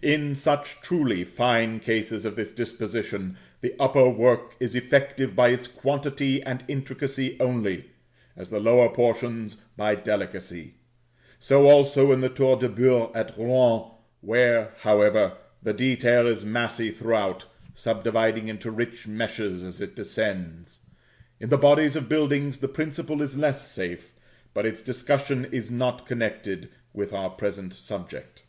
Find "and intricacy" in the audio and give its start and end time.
6.42-7.36